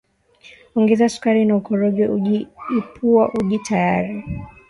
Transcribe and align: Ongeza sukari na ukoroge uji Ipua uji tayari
Ongeza 0.77 1.05
sukari 1.13 1.41
na 1.47 1.53
ukoroge 1.59 2.05
uji 2.15 2.37
Ipua 2.79 3.23
uji 3.39 3.57
tayari 3.67 4.15